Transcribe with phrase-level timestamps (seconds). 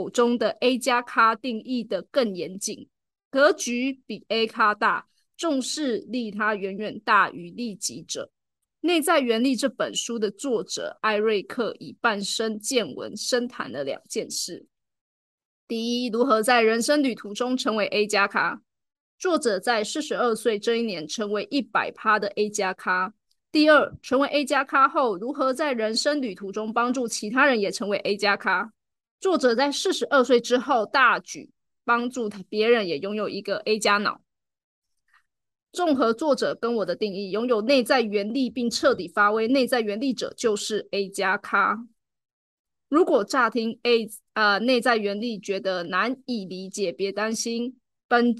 [0.00, 2.88] 口中的 A 加咖定义的更严谨，
[3.28, 5.06] 格局比 A 咖大，
[5.36, 8.30] 重视利他远远大于利己者。
[8.80, 14.66] 内在原力这本书的作者艾瑞克以半生见闻深谈了两件事：
[15.68, 18.62] 第一，如何在人生旅途中成为 A 加咖。
[19.18, 23.12] 作者在四十二岁这一年成为一百趴的 A 加咖。
[23.52, 28.72] 第二，成为 A 加咖后，如何在人生旅途中帮助其他人也成为 A 加咖。
[29.20, 31.50] 作者在四十二岁之后大举
[31.84, 34.22] 帮助他别人也拥有一个 A 加脑。
[35.70, 41.86] 综合作者跟我的定义，拥有内在原力并彻底发威内在原力者就是 A 加咖。
[42.88, 48.34] 如果乍听 A 啊内在原力觉得难以理解，别担心，本。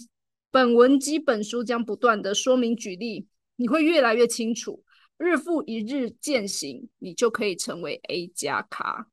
[0.52, 4.82] 本文及本书将不断的说明举例，你会越来越清楚。
[5.16, 9.06] 日复一日践行，你就可以成为 A 加咖。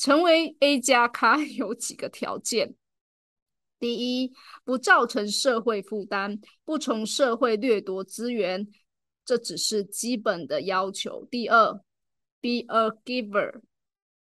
[0.00, 2.74] 成为 A 加咖 有几个条件：
[3.78, 4.32] 第一，
[4.64, 8.66] 不造成社会负担，不从社会掠夺资源，
[9.26, 11.28] 这只是基本的要求。
[11.30, 11.74] 第二
[12.40, 13.60] ，Be a giver，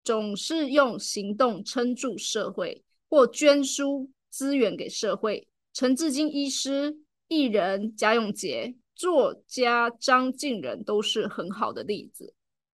[0.04, 5.48] 总是用行动撑住社会，或捐书资源给社会。
[5.74, 12.34] 陈志金医师、艺人贾永杰、作家张敬仁都是很好的例子。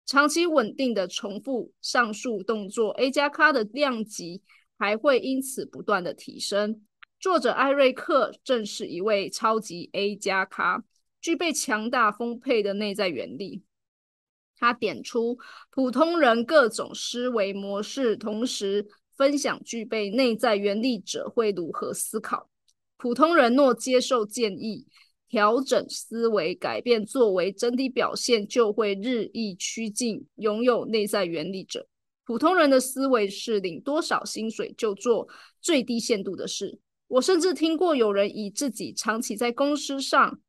[0.08, 4.42] 长期稳定的重复上述动作，A 加咖的量级
[4.78, 6.82] 还会因此不断的提升。
[7.20, 10.82] 作者艾瑞克正是一位超级 A 加咖，
[11.20, 13.64] 具备强大丰沛的内在原力。
[14.56, 15.38] 他点出
[15.72, 22.50] 普通人各种思维模式，同时分享具备内在原力者会如何思考。
[22.96, 24.88] 普通人若接受建议，
[25.30, 31.88] 调整思维，改变作为，整体表现就会日益趋近拥有内在原理者。
[32.26, 35.28] 普通人的思维是领多少薪水就做
[35.62, 36.80] 最低限度的事。
[37.08, 40.40] 我甚至听过有人以自己长期在公司上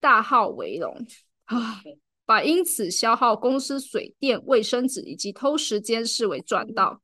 [0.00, 1.06] 大号为荣，
[1.46, 1.82] 啊，
[2.24, 7.02] 把因此消耗公司水电、卫生纸以及偷时间视为赚到。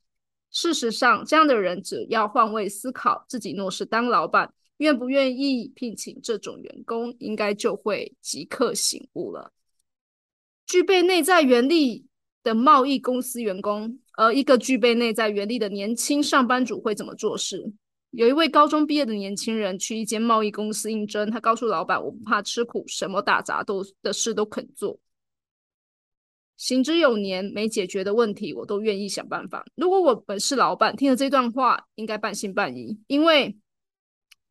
[0.52, 4.54] 事实上，这样的人只要换位思考，自己若是当老板。
[4.78, 9.52] 愿不愿意聘请这种员工，应该就会即刻醒悟了。
[10.66, 12.06] 具备内在原力
[12.42, 17.72] 的贸易公司员工，而一个具备内在原力的年轻上班族会怎么做事？
[18.10, 24.98] 有一位高中毕业的年轻人去一间贸易公司应征，他告诉老板：“我不怕吃苦，什么打杂都的事都肯做。
[26.56, 33.56] 行之有年，没解决的问题我都愿意想办法。”如果我本是老板，听了这段话，应该半信半疑，因为。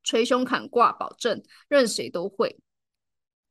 [0.03, 2.57] 捶胸砍挂，保证任谁都会。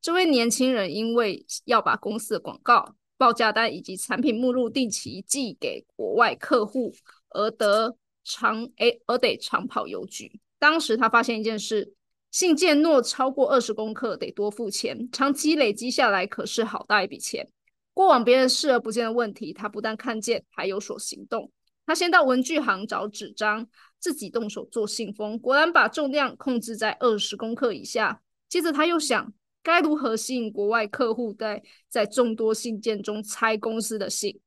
[0.00, 6.92] 这位年轻人因为要把公司的广告、报价单以及产品目录定期寄给国外客户，
[7.30, 10.40] 而得长哎而得长跑邮局。
[10.58, 11.94] 当时他发现一件事：
[12.30, 15.08] 信件若超过二十公克，得多付钱。
[15.12, 17.48] 长期累积下来，可是好大一笔钱。
[17.94, 21.52] 过往别人视而不见的问题，他不但看见，还有所行动。
[21.86, 23.68] 他先到文具行找纸张。
[24.02, 28.20] 自己动手做信封，果然把重量控制在二十公克以下。
[28.48, 29.32] 接着他又想，
[29.62, 34.40] 该如何吸引国外客户在在众多信件中拆公司的信，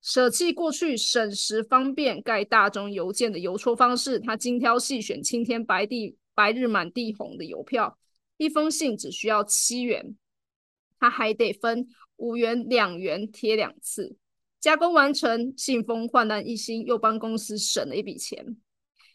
[0.00, 4.20] 舍弃过去省时方便盖大众邮件的邮戳方式。
[4.20, 7.98] 他精挑细选青天白地白日满地红的邮票，
[8.36, 10.16] 一封信只需要七元，
[11.00, 11.88] 他还得分
[12.18, 14.14] 五元、两元贴两次，
[14.62, 18.56] 加工完成信封焕然一新，又帮公司省了一笔钱。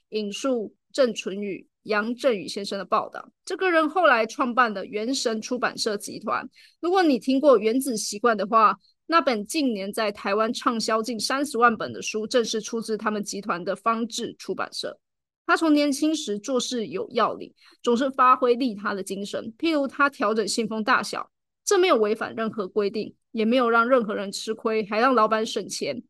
[0.09, 6.46] 引述郑淳宇、杨振宇先生的报道，这个人后来创办了元神出版社集团。
[6.81, 15.00] 如果你听过《原子习惯》的话，那本近年在台湾畅销近三十万本的书，正是出自他们集团的方志出版社。
[15.45, 19.54] 他从年轻时做事有要领，总是发挥利他的精神。
[19.57, 21.31] 譬如他调整信封大小，
[21.63, 26.03] 这没有违反任何规定，也没有让任何人吃亏，还让老板省钱。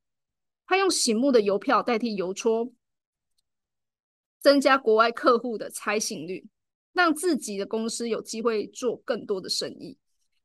[0.66, 2.72] 他用醒目的邮票代替邮戳。
[4.40, 6.48] 增加国外客户的拆信率，
[6.94, 9.98] 让自己的公司有机会做更多的生意。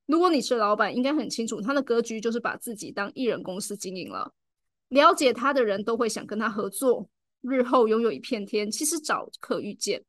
[0.06, 4.34] 如果你是老板，应该很清楚他的格局就是把自己当艺人公司经营了。
[4.88, 7.08] 了解他的人都会想跟他合作，
[7.42, 10.02] 日后拥有一片天，其实早可预见。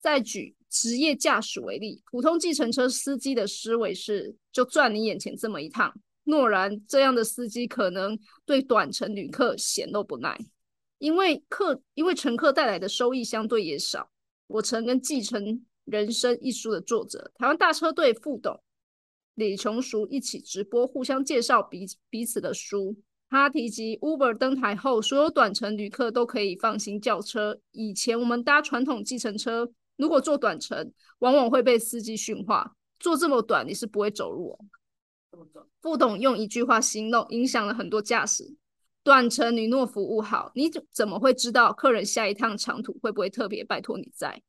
[0.00, 5.94] 再举职业驾驶为例，普通计程车司机的思维是就赚你眼前这么一趟。
[6.24, 10.38] 诺然这样的司机可能对短程旅客显露不耐。
[10.98, 14.10] 因为客，因为乘客带来的收益相对也少。
[14.46, 18.58] 我曾跟《继承人生》一书的作者、台湾大车队副董
[19.34, 22.96] 李琼淑一起直播，互相介绍彼彼此的书。
[23.28, 27.60] 他提及 Uber 登台后，所有短程旅客都可以放心叫车。
[27.72, 34.58] 以前我们搭传统计程车，如果坐短程，往往会被司机训话：坐这么短，你是不会走路哦。
[35.80, 38.56] 不懂用一句话形容，影响了很多驾驶。
[39.02, 44.42] 短程你若服务好，你怎怎么会知道客人下一趟长途会不会特别拜托你在？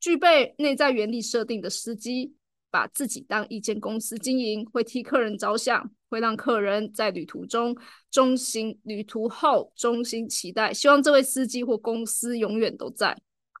[0.00, 2.34] 具备内在原理设定的司机。
[2.70, 7.74] 把自己当一间公司经营，会替客人着想，会让客人在旅途中
[8.10, 13.16] 衷心，旅途后衷心期待，希望这位司机或公司永远都在。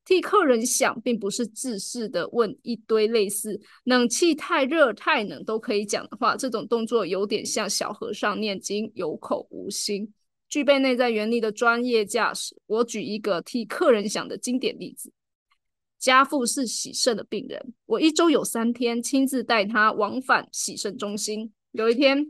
[0.08, 6.34] 替客人想，并不是自私的问一堆类似冷气太热、太冷都可以讲的话。
[6.34, 10.10] 这种动作有点像小和尚念经，有口无心。
[10.48, 15.12] 具备内在原理的专业驾驶，我举一个替客人想的经典例子。
[15.98, 21.52] 家父是喜肾的病人，我一周有三天亲自带他往返喜肾中心。
[21.72, 22.26] 有一天，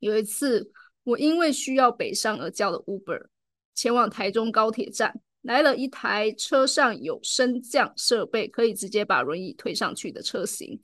[0.00, 0.70] 有一次，
[1.04, 3.28] 我因为需要北上而叫了 Uber，
[3.74, 5.22] 前往台中高铁站。
[5.42, 10.80] 来了一台车上有升降设备，可以直接把轮椅推上去的车型。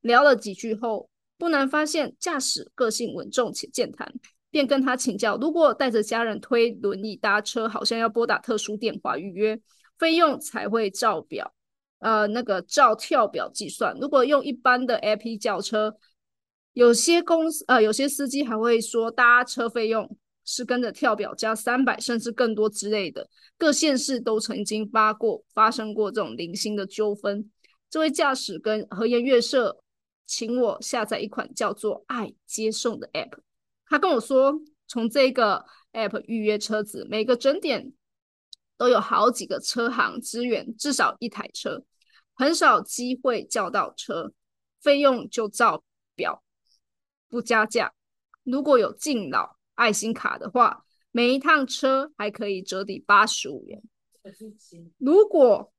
[0.00, 1.08] 聊了几句后，
[1.38, 4.12] 不难发现驾驶个性稳重且健谈，
[4.50, 9.60] 便跟他请教：如果带着家人推轮椅搭车，好像要拨打特殊电话预约。
[9.98, 11.52] 费用才会照表，
[11.98, 13.96] 呃，那个照跳表计算。
[14.00, 15.96] 如果用一般的 A P 叫车，
[16.72, 20.16] 有些公司呃，有些司机还会说搭车费用
[20.50, 23.28] 是跟着跳表加三百甚至更多之类的。
[23.58, 27.50] 各县市都曾经发过发生过这种零星的纠纷。
[27.90, 29.78] 这位驾驶跟和颜悦色，
[30.26, 33.38] 请我下载一款叫做“爱接送”的 App。
[33.86, 37.92] 他跟我说，从这个 App 预约车子，每个整点。
[38.78, 41.82] 都有好几个车行支援，至少一台车，
[42.32, 44.32] 很少机会叫到车，
[44.80, 45.82] 费用就照
[46.14, 46.44] 表
[47.28, 47.92] 不加价。
[48.44, 53.80] 如果有敬老爱心卡的话，每一趟车还可以折抵八十五元。
[54.98, 55.72] 如果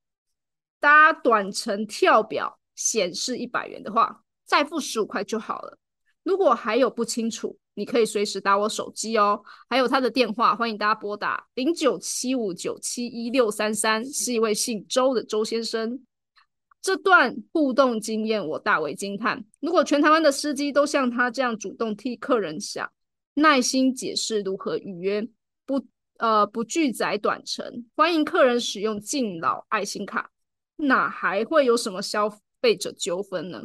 [0.79, 5.77] 搭短程跳表显示一百元的话，再付十五块就好了。
[6.23, 16.01] 如果还有不清楚，你可以随时打我手机哦，还有他的电话，欢迎大家拨打零九七五九七一六三三，是一位姓周的周先生。
[16.81, 19.43] 这段互动经验我大为惊叹。
[19.59, 22.89] 如果全台湾的司机都像他这样主动替客人想，
[23.39, 25.25] 耐心解释如何预约，
[25.65, 25.85] 不
[26.17, 30.29] 呃不拒载短程，欢迎客人使用敬老爱心卡，
[30.75, 32.29] 哪还会有什么消
[32.61, 33.61] 费者纠纷呢？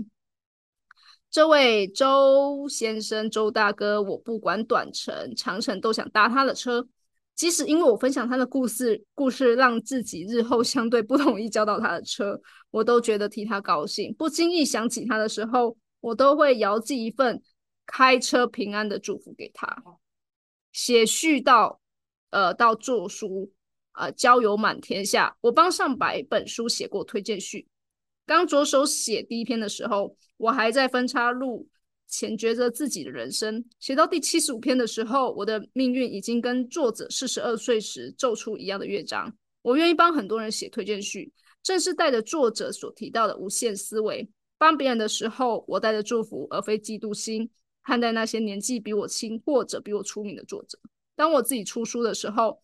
[1.28, 6.86] 这位周先生、周大哥，我不管短程、长程都想搭他的车，
[7.34, 12.40] 即使因为我分享他的故事，故事让自己日后相对不容易交到他的车，
[12.70, 14.14] 我都觉得替他高兴。
[14.14, 17.42] 不经意想起他的时候，我都会遥寄一份
[17.86, 19.82] 开车平安的祝福给他。
[20.72, 21.80] 写序到，
[22.30, 23.52] 呃，到作书，
[23.92, 25.36] 呃，交友满天下。
[25.40, 27.68] 我帮上百本书写过推荐序。
[28.26, 31.68] 刚着手写第一篇的时候，我还在分叉路
[32.08, 33.64] 前抉择自己的人生。
[33.78, 39.32] 写到第七十五篇的时候，我的命运已经跟作者四十二岁时奏出一样的乐章。
[39.62, 44.28] 我愿意帮很多人写推荐序，正是带着作者所提到的无限思维。
[44.58, 47.50] 帮别人的时候，我带着祝福而非嫉妒心，
[47.84, 50.78] 看待那些年纪比我轻或者比我出名的作者。
[51.14, 52.62] 当我自己出书的时候，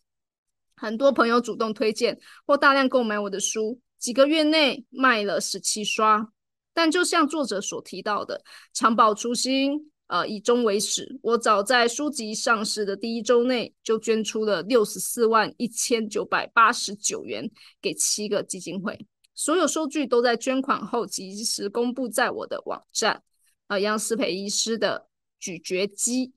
[0.75, 3.81] 很多朋友主动推荐或大量购买我的书。
[3.99, 6.33] 几个月内卖了十七刷，
[6.73, 11.19] 但就像作者所提到的，常保初心，呃，以终为始。
[11.23, 17.50] 我早在书籍上市的第一周内就捐出了六十四万一千九百八十九元
[17.83, 23.23] 给七个基金会，所有收据都在捐款后及时公布在我的网站，
[23.69, 25.10] 呃，杨思培医师的
[25.41, 26.33] 咀嚼机，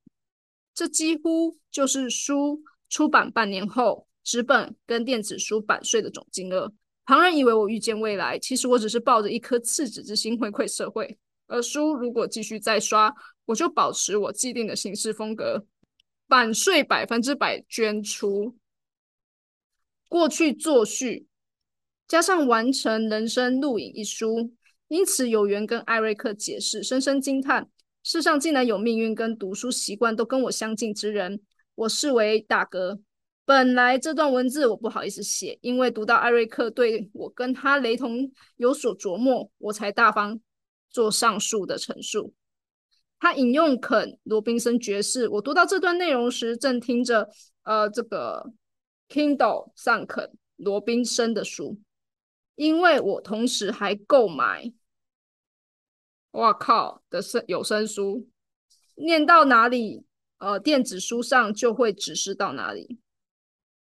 [0.73, 6.73] 这几乎就是书出版半年后纸本跟电子书版税的总金额。
[7.05, 11.19] 旁人以为我预见未来，其实我只是抱着一颗赤子之心回馈社会。
[11.47, 13.13] 而书如果继续再刷，
[13.45, 15.65] 我就保持我既定的行事风格，
[16.27, 18.55] 版税百分之百捐出。
[20.07, 21.27] 过去作序，
[22.07, 24.53] 加上完成人生录影一书，
[24.87, 27.69] 因此有缘跟艾瑞克解释，深深惊叹：
[28.03, 31.41] 世上竟然有命运跟读书习惯都跟我相近之人，
[31.75, 32.99] 我视为大哥。
[33.45, 40.39] 本来这段文字我不好意思写，因为读到艾瑞克对我跟他雷同有所琢磨，我才大方
[40.89, 42.33] 做上述的陈述。
[43.19, 47.29] 他引用肯罗宾森爵士，我读到这段内容时，正听着
[47.63, 48.51] 呃这个
[49.09, 51.77] Kindle 上肯罗宾森的书，
[52.55, 54.71] 因为我同时还购买，
[56.33, 58.27] 哇靠的声有声书，
[58.95, 60.05] 念到哪里？
[60.39, 62.99] 呃电子书上就会指示到哪里。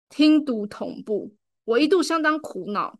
[0.09, 2.99] 听读同步，我一度相当苦恼。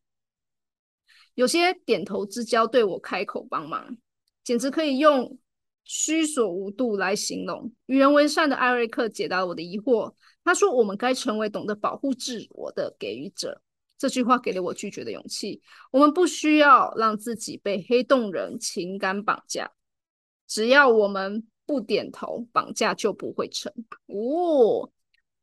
[1.35, 3.97] 有些点头之交对我开口帮忙，
[4.43, 5.39] 简直可以用
[5.85, 7.73] 虚所无度来形容。
[7.87, 10.13] 与人为善的艾瑞克解答了我的疑惑。
[10.45, 13.63] 他说：“我们该成为懂得保护自我的给予者。”
[13.99, 15.61] 这句话给了我拒绝的勇气。
[15.91, 19.73] 我们不需要让自己被黑洞人情感绑架，
[20.47, 23.73] 只要我们不点头，绑架就不会成。
[24.07, 24.91] 哦。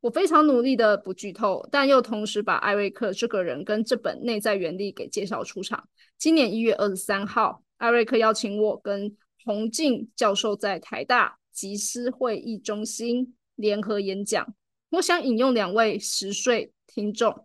[0.00, 5.88] 我非常努力的不剧透，但又同时把艾瑞克这个人跟这本内在原力给介绍出场。
[6.16, 14.54] 今年一月二十三号，艾瑞克邀请我跟洪静教授在台大集思会议中心联合演讲。
[14.90, 17.44] 我想引用两位十岁听众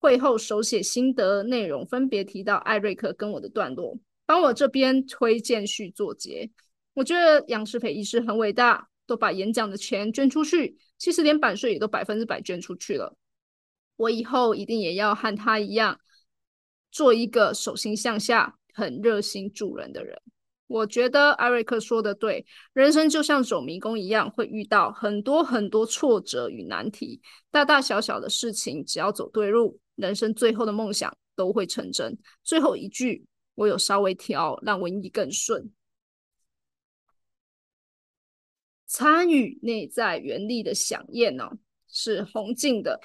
[0.00, 6.50] 会后手写心得内容，分别提到艾瑞克跟我的段落，帮我这边推荐序作结。
[6.94, 10.76] 我觉得杨世培医师很伟大，都把演讲的钱捐出去。
[10.98, 13.16] 其实连版税也都百分之百捐出去了。
[13.96, 15.98] 我以后一定也要和他一样，
[16.90, 20.20] 做一个手心向下、很热心助人的人。
[20.66, 32.16] 我觉得艾瑞克说的对，人生就像走迷宫一样，会遇到很多很多挫折与难题，大大小小的事情，只要走对路，人生最后的梦想都会成真。
[32.44, 33.26] 最后一句，
[33.56, 35.70] 我有稍微调，让文艺更顺。
[38.86, 41.50] 参与内在原力的响宴呢，
[41.88, 43.00] 是洪静的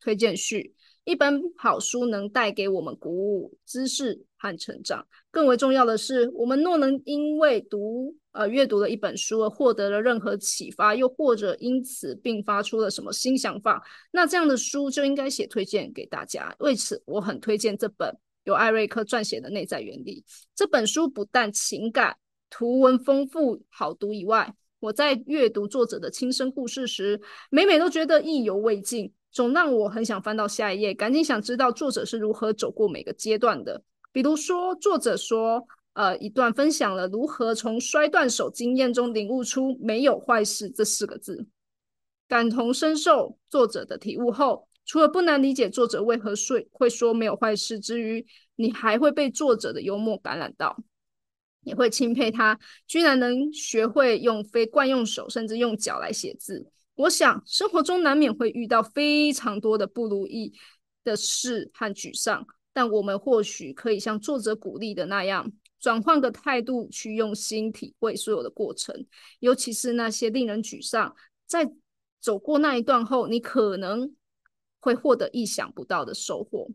[0.00, 0.74] 推荐序。
[1.04, 5.06] 一本好书能带给我们鼓舞、知识和成长。
[5.30, 13.80] 更为重要的是，我们若能因为读呃阅读了一本书而获得了任何启发，又或者因此并发出了什么新想法，
[14.10, 16.52] 那这样的书就应该写推荐给大家。
[16.58, 20.24] 为此，我很推荐这本由艾瑞克撰写的《内在原理》。
[20.56, 22.16] 这本书不但情感
[22.50, 27.20] 图文丰富、好读以外，我在阅读作者的亲身故事时，
[27.50, 33.82] 每每都觉得意犹未尽，总让我很想翻到下一页，赶紧想知道作者是如何走过每个阶段的。
[34.12, 41.46] 比如说，作者说，呃，一段分享了如何从摔断手经验中领悟出“没有坏事”这四个字，
[42.28, 48.24] 感同身受作者的体悟后，除了不难理解作者为何说会说“没有坏事”之余，
[48.56, 50.76] 你还会被作者的幽默感染到。
[51.64, 56.66] 也会钦佩他，居然能学会用非惯用手，甚至用脚来写字。
[56.96, 60.52] 我想，生活中难免会遇到非常多的不如意
[61.04, 69.06] 的事和沮丧，但我们或许可以像作者鼓励的那样，转换个态度，去用心体会所有的过程，
[69.40, 71.14] 尤其是那些令人沮丧，
[71.46, 71.70] 在
[72.20, 74.14] 走过那一段后，你可能
[74.80, 76.68] 会获得意想不到的收获。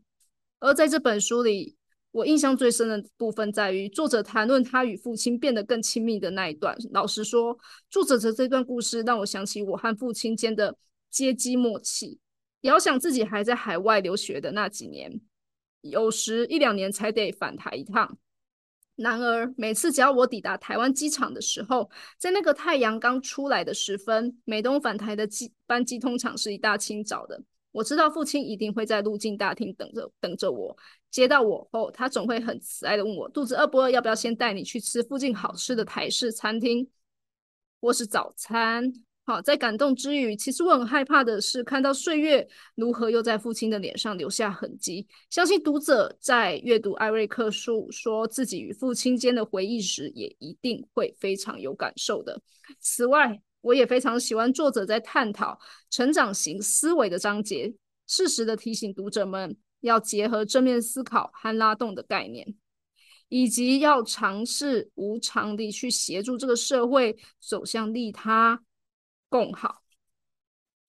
[0.60, 1.76] 而在这本书里。
[2.12, 6.76] 我印象最深的部分在于作者谈论他与父亲变得更亲密的那一段。
[6.92, 7.56] 老实说，
[7.92, 10.76] 作者的这段故事让我想起我和父亲间的
[11.12, 12.18] 接机默契。
[12.62, 15.22] 遥想自己还在海外留学的那几年，
[15.90, 18.18] 有时一两年才得返台一趟。
[18.96, 27.40] 然而，每次只要我抵达台湾机场的时候，在那个太阳刚出来的时分，美东返台的机班机通常是一大清早的。
[27.72, 30.76] 我知道父亲一定会在入境大厅等着等着我。
[31.12, 36.90] 接到我后，他总会很慈爱的问我肚子饿不饿，要不要先带你去吃附近好吃的台式餐厅
[37.80, 38.92] 或是早餐。
[39.28, 45.06] 好，在感动之余，其实我很害怕的是看到岁月如何又在父亲的脸上留下痕迹。
[45.30, 52.42] 相信读者在阅读艾瑞克述说自己与父亲间的回忆时，也一定会非常有感受的。
[52.80, 57.74] 此外，我也非常喜欢作者在探讨成长型思维的章节，
[58.08, 62.56] 适时的提醒读者们要结合正面思考和拉动的概念，
[63.28, 68.64] 以及要尝试无偿地去协助这个社会走向利他
[69.30, 69.84] 共好。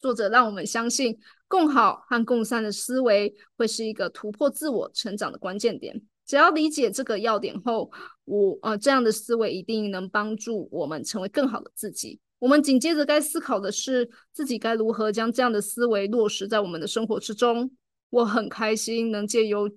[0.00, 1.18] 作者让我们相信，
[1.48, 6.00] 共好和共善的思维会是一个突破自我成长的关键点。
[6.24, 7.90] 只要理解这个要点后，
[8.24, 12.20] 我呃这样的思维一定能帮助我们成为更好的自己。
[12.38, 17.70] 我们紧接着该思考的是，自己该如何将这样的思维落实在我们的生活之中。
[18.10, 19.68] 我很开心能借由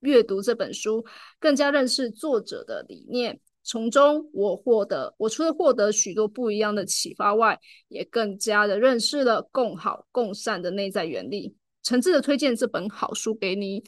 [0.00, 1.04] 阅读这本书，
[1.40, 3.40] 更加认识作者的理念。
[3.66, 7.58] 从中，我获得我除了获得许多不一样的启发外，
[7.88, 11.56] 也更加的认识了共好共善的内在原理。
[11.82, 13.82] 诚挚的推荐这本好书给你。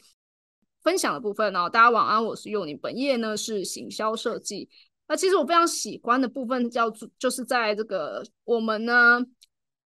[0.81, 4.69] 分享的部分呢，大家晚安，我是佑宁，本页呢是行销设计。
[5.07, 9.25] 那其实我非常喜欢的部分叫做，就是在这个我们呢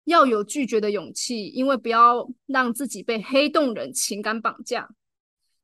[0.05, 4.89] 要有拒绝的勇气，因为不要让自己被黑洞人情感绑架。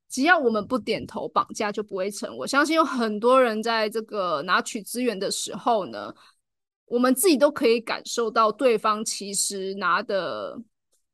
[0.10, 2.36] 只要我们不点头，绑架就不会成。
[2.36, 6.14] 我相信有很多人在这个拿取资源的时候呢，
[6.86, 10.60] 我们自己都可以感受到对方其实拿的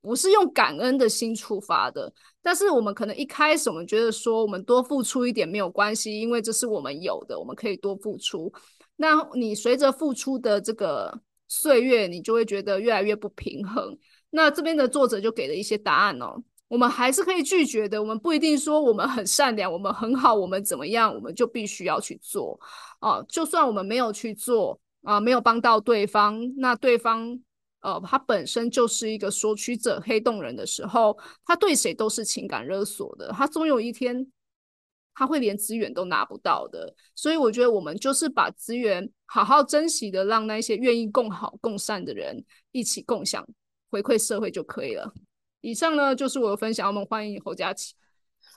[0.02, 8.54] 不是用感恩的心出发的，但是我们可能一开始我们觉得说我们多付出一点没有关系，因为这是我们有的，我们可以多付出。
[8.96, 13.98] 那你随着付出的这个岁月，你就会觉得越来越不平衡。
[14.30, 16.42] 那这边的作者就给了一些答案哦。
[16.68, 22.60] 我们还是可以拒绝的，我们不一定说我们很善良，我们很好，我们怎么样，我们就必须要去做
[23.02, 23.24] 哦。
[23.30, 27.40] 就算我们没有去做啊，没有帮到对方，那对方
[27.82, 34.26] 呃，他本身就是一个索取者、黑洞人的时候，他对谁都是情感勒索的，他总有一天
[35.14, 36.92] 他会连资源都拿不到的。
[37.14, 43.48] 所以我觉得我们就是把资源好好珍惜的，让那些愿意共好共善的人一起共享
[43.92, 45.14] 回馈社会就可以了。
[45.66, 47.96] 以上呢就是我的分享，我们欢迎侯佳琪。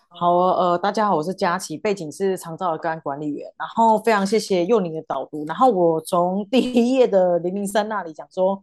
[0.08, 8.62] 好，呃，大家好，我是佳琪，背景是长照的个案管理员，然后非常谢谢幼宁的导读，然后我从第一页的零零三那里讲说，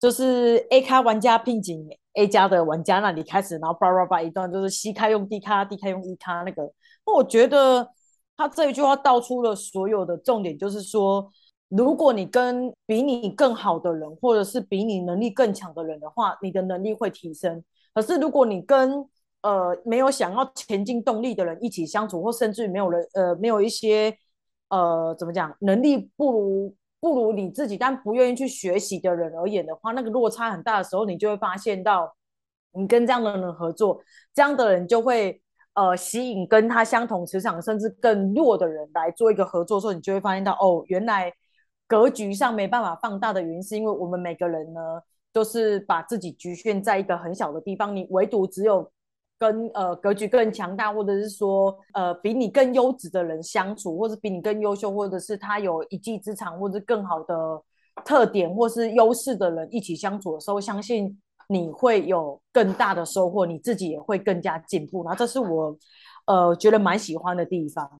[0.00, 6.64] 就是 A 咖玩家聘请 A 加的玩家那里开始，然后叭叭叭一段就是 C 咖用 D 咖，D 咖用 E 咖那个，
[7.06, 7.88] 那我觉得
[8.36, 11.30] 他这一句话道出了所有的重点，就是说。
[11.68, 17.62] 如果你跟比你更好的人，或者是比你能力更强的人的话，你的能力会提升。
[17.92, 19.04] 可是如果你跟
[19.42, 24.16] 呃没有想要前进动力的人一起相处，或甚至于没有人呃没有一些
[24.70, 32.16] 呃怎么讲能力不如不如你自己，但不愿意去学习的人而言的话，那个落差很大的时候，你就会发现到
[32.72, 34.00] 你跟这样的人合作，
[34.32, 35.42] 这样的人就会
[35.74, 41.30] 呃吸引跟他相同磁场甚至更弱的人来做一个合作的时候，你就会发现到哦原来。
[41.88, 44.80] 格局上没办法放大的原因，是因为我们每个人呢，
[45.32, 47.96] 都是把自己局限在一个很小的地方。
[47.96, 48.88] 你唯独只有
[49.38, 57.34] 跟呃格局更强大，或者是说呃比你更优质的人相处，或者比你更优秀，或者是他有一技之长，或者更好的
[58.04, 65.02] 特点或是优势的人一起相处的时候，相信你会有更大的收获，你自己也会更加进步。
[65.04, 65.74] 然后这是我
[66.26, 67.97] 呃觉得蛮喜欢的地方。